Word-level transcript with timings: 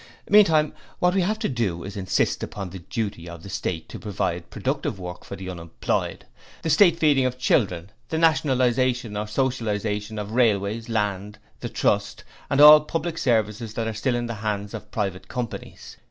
Meantime, 0.27 0.73
what 0.97 1.13
we 1.13 1.21
have 1.21 1.37
to 1.37 1.47
do 1.47 1.83
is 1.83 1.93
to 1.93 1.99
insist 1.99 2.41
upon 2.41 2.71
the 2.71 2.79
duty 2.79 3.29
of 3.29 3.43
the 3.43 3.49
State 3.51 3.87
to 3.87 3.99
provide 3.99 4.49
productive 4.49 4.97
work 4.99 5.23
for 5.23 5.35
the 5.35 5.47
unemployed, 5.47 6.25
the 6.63 6.71
State 6.71 6.97
feeding 6.97 7.23
of 7.23 7.33
schoolchildren, 7.33 7.91
the 8.09 8.17
nationalization 8.17 9.15
or 9.15 9.27
Socialization 9.27 10.17
of 10.17 10.31
Railways; 10.31 10.89
Land; 10.89 11.37
the 11.59 11.69
Trusts, 11.69 12.23
and 12.49 12.59
all 12.59 12.81
public 12.81 13.19
services 13.19 13.75
that 13.75 13.87
are 13.87 13.93
still 13.93 14.15
in 14.15 14.25
the 14.25 14.33
hands 14.33 14.73
of 14.73 14.89
private 14.89 15.27
companies. 15.27 15.97